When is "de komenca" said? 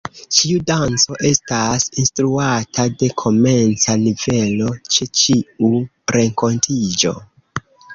3.03-4.01